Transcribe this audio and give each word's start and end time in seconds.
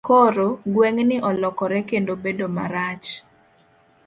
Koro, 0.07 0.47
gweng' 0.73 1.03
ni 1.09 1.17
olokore 1.29 1.77
kendo 1.89 2.13
bedo 2.23 2.45
marach. 2.55 3.07